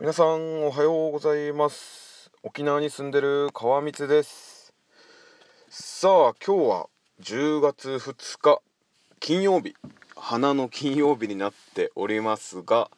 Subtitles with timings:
[0.00, 2.30] 皆さんおはようございます。
[2.42, 4.72] 沖縄に住んでる川光です。
[5.68, 6.86] さあ今日は
[7.20, 8.62] 10月2日
[9.20, 9.74] 金曜日。
[10.16, 12.90] 花の金曜日になっておりますが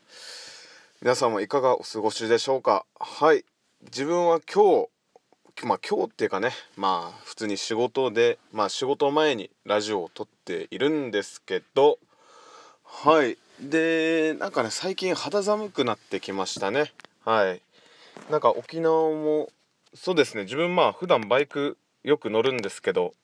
[1.01, 2.87] 皆さんはいかがお過ごしでしょうか？
[3.01, 3.45] はい。
[3.83, 4.87] 自分は今
[5.57, 11.99] 日まあ今日っていうかねまあ普通に仕事でまあ仕事前にラジオを撮っているんですけど
[12.85, 13.37] はい。
[13.61, 16.93] でなんかね最近肌寒くなってきましたね。
[17.25, 17.61] はい。
[18.31, 19.49] なんか沖縄も
[19.95, 20.45] そうですね。
[20.45, 23.15] 自分まあ普段バイクよく乗るんですけど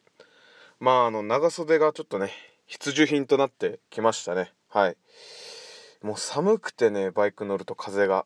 [0.81, 2.31] まああの長袖がちょっとね
[2.67, 4.53] 必需品となってきましたね。
[4.69, 4.97] はい。
[6.03, 8.25] もう寒くてねバイク乗ると風が。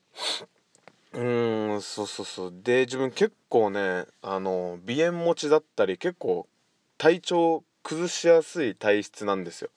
[1.13, 2.55] うーんそうそうそう。
[2.63, 6.47] で自分結構ねあの鼻炎持ちだったり結構
[6.99, 9.71] 体調崩しやすい体質なんですよ。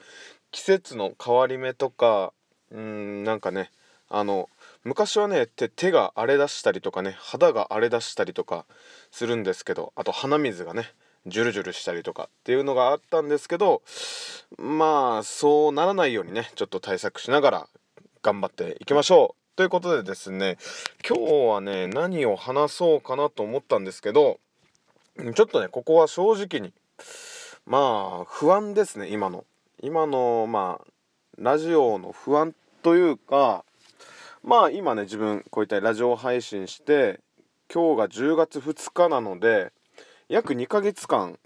[0.56, 2.32] 季節の変わり目とか
[2.72, 3.72] うんなんかね
[4.08, 4.48] あの
[4.86, 8.66] 昔はね手が荒れ出したりとかね肌が荒れ出したりとか
[9.12, 10.86] するんですけどあと鼻水がね
[11.28, 13.82] ジュルジュルしたりとかっていうのがあったんですけど
[14.58, 17.68] まあそうならないようにねちょっと対策しながら
[18.24, 19.58] 頑張っていきましょう。
[19.58, 20.58] ということでですね
[21.06, 24.40] 今日はね何を話そうかなと思ったんですけど
[25.18, 26.72] ちょっとねここは正直に
[27.66, 29.44] まあ不安ですね今の。
[29.82, 30.88] 今のまあ
[31.38, 33.66] ラジオの不安というか
[34.44, 37.20] まあ今ね自分こういったラジオ配信して
[37.74, 39.72] 今日が10月2日なので
[40.30, 41.38] 約2ヶ月間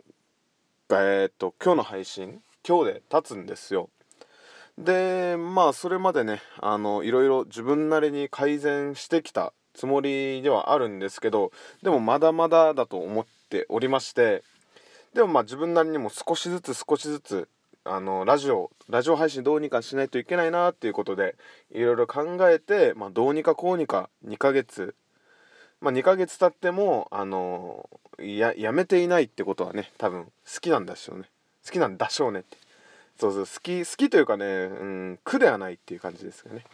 [0.92, 3.90] え、っと今日の配信今日で経つんですよ。
[4.78, 11.52] でまあそれまでねあのいろいろ自分なりに改善してきたつもりではあるんですけど
[11.84, 14.44] でもまだまだだと思っておりまして
[15.14, 17.50] でもまあ自分なりにも少しずつ少しずつ
[17.90, 21.36] あのラジオラジオ配信どうにかしないといけないなっていうことで
[21.72, 24.94] いろいろ考えて、まあ、どうにかこうにか2ヶ月
[25.82, 31.26] まあ2ヶ月経ってもあのややめていないってことはね多分好きなんだしょうね。
[31.66, 32.58] 好きなんだしょうねって。
[33.20, 34.48] そうそう好き好きというかね、う
[34.86, 36.66] ん、苦ではないっていう感じですよね。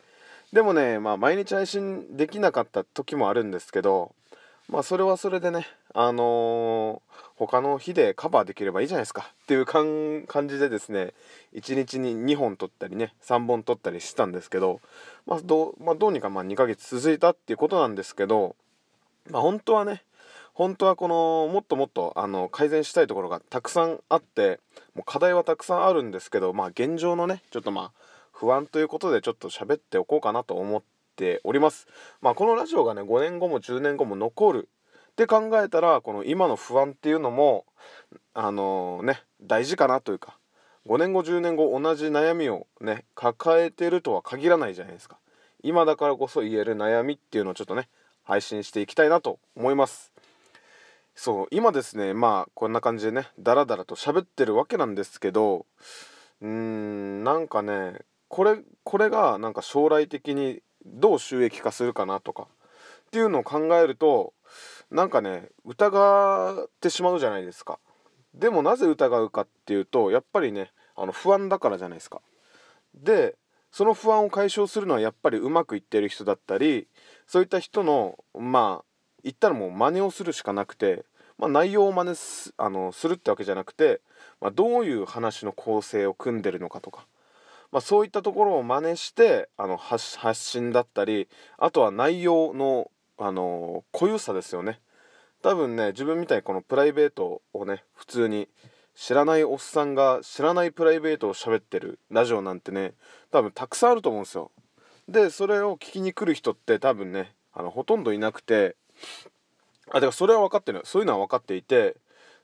[0.54, 4.14] でもねまあ毎日配信できなかった時もあるんですけど
[4.70, 9.30] まあそれはそれでねあのー、他の日でカバーできればいいじゃないですか。
[9.44, 11.14] っていう感じでですね
[11.54, 14.82] 1日に2本撮ったりね3本撮ったりしてたんですけど、
[15.28, 18.56] まあどまあ、どうにかまあ2ヶ月続いたっていうことなんですけど
[19.30, 20.04] まあ本当はね
[20.54, 24.60] 本当はこのもっともっとあの改善したいところがたくさんあって
[24.96, 27.92] もう課題はたくさんあるんですけどまあ現状のねちょっとまあ
[28.32, 30.82] 不安ということでちょっと喋っておこうかなと思っ
[31.16, 31.88] ております。
[32.22, 34.70] まあこのラジオがね5年後も10年後も残る
[35.12, 37.66] って考えたらこの今の不安っていうのも
[38.34, 40.38] あのー、ね大事かなというか
[40.88, 45.18] 5年後10年後同じ悩みをね抱えてるとは限らないじゃないですか。
[45.64, 47.90] 今だからこそ言える悩みっていうのをちょっとね
[48.24, 50.12] 配信していきたいなと思います。
[51.16, 55.66] そう今ですねまあこんな感じでねダラダラと喋ってるわけなんですけど
[56.42, 64.34] うーんなんかねこれこれがなんか将来的にどう収益化するかなとかっていうのを考えると
[64.92, 67.80] なんかね疑ってしまうじゃないですか。
[68.34, 72.22] でもなぜ疑うかっていうとやっぱりねあの不安だからじゃないですか。
[72.94, 73.36] で
[73.72, 76.88] その不安を解消するのはやっぱりうまくいってる人だったり
[77.28, 78.86] そういった人のまあ
[79.24, 81.04] 言ったらもう真似をするしかなくて、
[81.38, 84.02] まあ、内容を真似すあのするってわけじゃなくて、
[84.40, 87.08] まあ、どういう話の構成を組んでるのかとか、
[87.72, 91.28] まあ、そういったところを真似してあの発信だったり
[91.58, 94.82] あとは内容のあの濃ゆさですよね。
[95.42, 98.50] 多分ね自分みたいにこのプライベートをね普通に
[98.96, 102.94] 知らないおっさんが知らないプライベートを喋ってるラジオなんてね
[103.32, 104.52] 多分たくさんあると思うんですよ。
[105.08, 108.76] でそれを聞きに来る人って多分ねあのほとんどいなくて
[109.90, 110.82] あだからそれは分かってる。
[110.84, 111.96] そういうのは分かっていて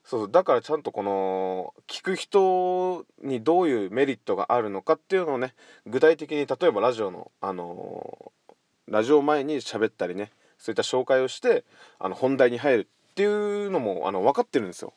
[0.04, 5.54] そうだからちゃんとこの聞く人にどういうメリットがあるのかっていうのをね
[5.86, 8.54] 具体的に例えばラジオのあのー、
[8.88, 11.64] ラジオ前に喋ったりねそういった紹介をして
[12.00, 14.94] あの本題に入るっていうのもあの分かってるんですよ。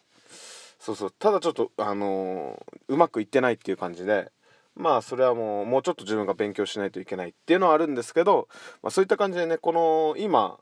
[0.78, 4.30] そうそうただちょっとあのー、うまくいってないっていう感じで
[4.74, 8.48] まあそれはもうもうちょっと自分が勉強しないといけないっていうのはあるんですけど、
[8.82, 10.58] まあ、そういった感じでねこの今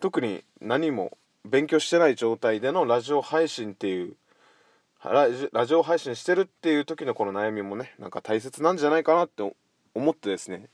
[0.00, 4.16] 特に何も勉強してない状態でのラジオ配信っていう
[5.02, 9.50] ラジオ配信してるっていう時のこの悩みもねなんか大切なんじゃないかなって
[9.94, 10.68] 思ってですね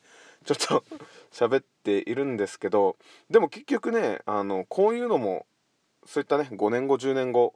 [0.45, 0.85] ちょっと
[1.31, 2.97] 喋っているんですけど
[3.31, 5.47] でも結局ねあのこういうのも
[6.05, 7.55] そういったね5年後10年後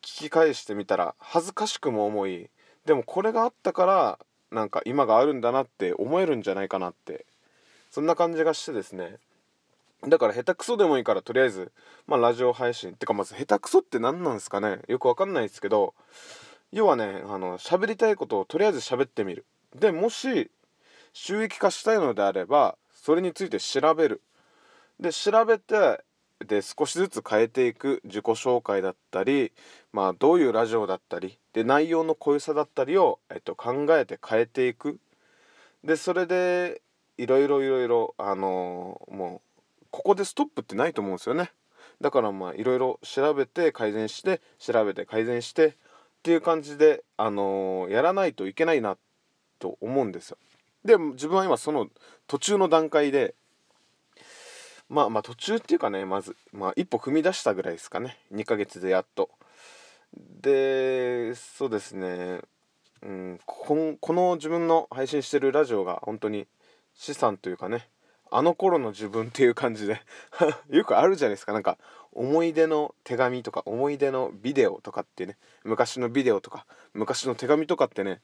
[0.00, 2.48] 聞き返してみたら恥ずかしくも思い
[2.86, 4.18] でもこれがあったから
[4.50, 7.26] なんか今があるんだなって思えるんじゃないかなって
[7.90, 9.18] そんな感じがしてですね。
[10.08, 11.72] だから下手くそでもいいからとりあえず
[12.06, 14.80] まあラジオ配信ってかまず下手くそって何なんですかね？
[14.88, 15.94] よくわかんないですけど
[16.72, 19.44] 要はねあの喋りたいことをとりあえず喋ってみる。
[19.78, 20.50] でもし
[21.12, 24.22] 収益化したいのであればそれについて調べる。
[24.98, 26.02] で調べて
[26.46, 28.00] で少しずつ変えていく。
[28.04, 29.52] 自己紹介だったり、
[29.92, 34.98] まあ、どういうラジオだったりで内容の濃ゆさだったりを、えっと、考えて変えていく。
[35.84, 36.80] でそれで
[37.18, 39.49] いろいろいろいろあのー、もう
[39.90, 41.52] ここでストップってないと思うんですよね。
[42.00, 45.72] だからまあいろいろ調べて改善して調べて改善してっ
[46.22, 48.96] ていう感じで、あのー、やらないといけないな
[49.58, 50.38] と思うんですよ。
[50.84, 51.88] で自分は今その
[52.26, 53.34] 途中の段階で
[54.88, 58.18] まあまあ途中っていうかねまず、まあ、一歩踏み出したぐらいですかね。
[58.32, 59.30] 2ヶ月でやっと。
[60.12, 62.40] でそうですね。
[63.02, 66.46] うんここの自分の配信してるラジオが本当に
[66.94, 67.88] 資産というかね
[68.30, 70.00] あの頃の自分っていう感じで。
[70.70, 71.52] よくあるじゃないですか。
[71.52, 71.78] なんか
[72.12, 75.36] 思い出の手紙とか思い出のビデオとかってね。
[75.64, 78.20] 昔のビデオとか昔の手紙とかってね。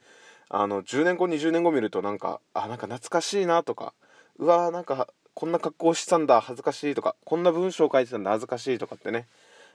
[0.48, 3.94] あの10年後20年後見るとなんかあなんか懐かしいなとか。
[4.38, 7.16] うわーなんかこんな格好してたんだ恥ずかしいとか。
[7.24, 9.28] こんな文章を書いてたんだ恥ずかしいとかってね。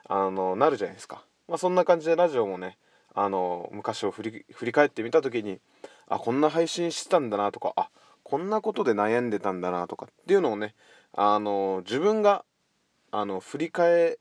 [0.07, 2.78] あのなるじゃないですか、まあ、そんな感じでラジオもね
[3.13, 5.60] あの昔を振り振り返ってみた時に
[6.07, 7.74] あこんな配信してたんだなとか。
[7.75, 7.89] あ
[8.31, 10.74] こんなことで悩んでたんだなとかっていうのをね
[11.13, 12.45] あの自分が
[13.12, 14.19] あの振り返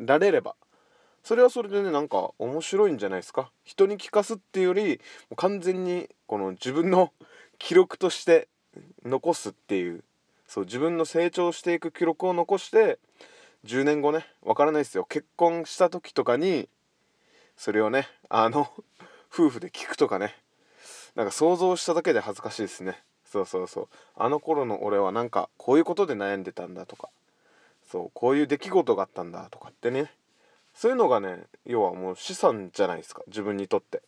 [0.00, 0.56] られれば
[1.22, 3.52] それはそれでねなんか面白いんじゃないですか？
[3.62, 5.00] 人に聞かすっていうより
[5.36, 7.12] 完全にこの自分の
[7.58, 8.48] 記録として
[9.04, 10.02] 残すっていう
[10.48, 12.98] そう自分の成長していく記録を残して
[13.66, 15.04] 10年後ねわからないですよ。
[15.04, 16.68] 結婚した時とかに
[17.56, 18.68] それをねあの
[19.32, 20.34] 夫婦で聞くとかね
[21.14, 23.00] なんか想像しただけで恥ずかしいですね。
[23.34, 23.88] そうそうそう。
[24.16, 27.08] あの頃の俺はなんかこういうことで悩んでたんだとか。
[27.90, 30.12] そうこういう出来事があったんだとかってね。
[30.72, 33.22] そういうのがね要はもう資産じゃないですか。
[33.26, 34.02] 自分にとって。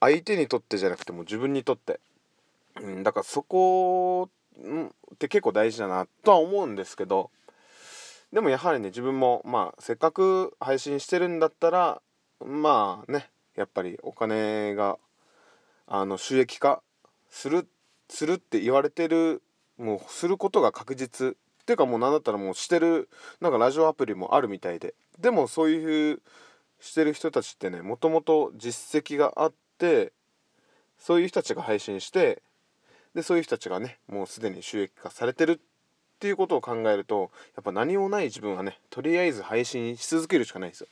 [0.00, 2.00] 相手にとってじゃなくても自分にとって、
[2.82, 4.28] うん、だからそこ
[4.58, 7.30] って結構大事だなとは思うんですけど。
[8.32, 12.02] でもやはりね自分もまあせっかく配信してるんだったら
[12.44, 14.98] まあねやっぱりお金が
[15.86, 16.82] あの収益化
[17.30, 17.68] する
[18.08, 19.42] するって言われてる
[19.78, 23.08] もうすることが確実っていうかもう何だったらもうしてる
[23.40, 24.94] なんかラジオアプリもあるみたいで。
[25.18, 26.20] でもそういう
[26.80, 30.12] してる人たちってねもともと実績があって
[30.98, 32.42] そういう人たちが配信して
[33.14, 35.58] でそういう人たちがねもうすでに収益化されてるっ
[36.18, 40.88] ていうことを考えるとやっぱ何もない自分はねとりあえず配信し続けるしかないですよ。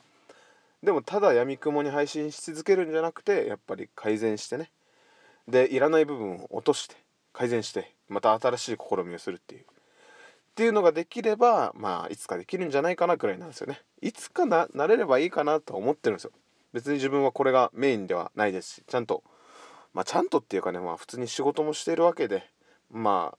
[0.81, 4.69] でもただやみくもに配信し続けるんじゃなくてやっぱり改善してね
[5.47, 6.95] でいらない部分を落として
[7.33, 9.61] 改善してまた新しい試みをするっていう。
[9.61, 9.65] っ
[10.55, 13.81] ていうのができればまあいつかできるんじゃないかなくらいなんですよね。
[14.01, 16.31] いつかななれればいいかなと思ってるんですよ。
[16.73, 19.23] 別に自分はこれがメインではないですしちゃんと
[19.93, 22.43] まあ、ちゃんとっていうかね、まあ、普通に仕事もしているわけで、
[22.91, 23.37] まあ、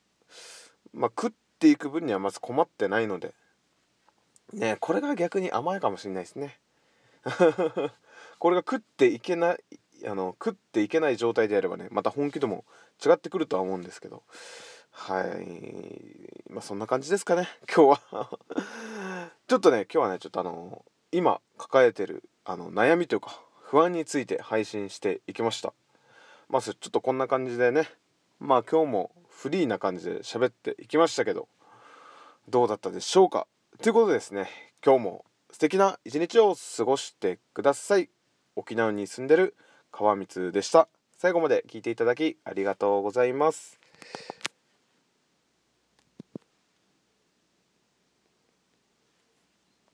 [0.93, 3.35] まあ、食っていく分にはまず困ってないので、
[4.53, 6.59] ね、これが逆に甘いかもしれないですね。
[8.39, 9.65] これが食っていけない、
[10.07, 12.65] あの、食っていけない状態であればね、また本気度も
[13.05, 14.23] 違ってくるとは思うんですけど、
[14.91, 18.39] はい、まあそんな感じですかね、 今日は。
[19.47, 25.73] ちょっとね、今日はね、ちょっとあの、今抱えてるあの悩みというか、不安について配信していきました。
[26.49, 27.89] まずちょっとこんな感じでね
[28.39, 31.49] まあ今日もフリーな感じで喋っていきましたけど
[32.49, 33.47] どうだったでしょうか。
[33.83, 34.49] ということでですね
[34.85, 38.11] 今日も素敵な一日を過ごしてください。
[38.57, 39.57] 沖縄に住んでる
[39.97, 40.89] 川光でした。
[41.17, 43.79] 最後まで聞いていただきありがとうございます。